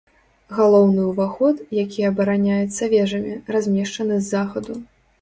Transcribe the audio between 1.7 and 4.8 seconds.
які абараняецца вежамі, размешчаны з захаду.